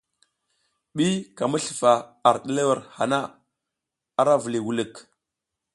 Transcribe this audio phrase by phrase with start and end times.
[0.95, 1.91] Ɓi ka mi slufa
[2.27, 3.19] ar ɗerewel na,
[4.19, 4.93] ara vuliy wulik.